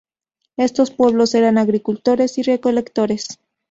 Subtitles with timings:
[0.57, 3.37] Estos pueblos eran agricultores y recolectores.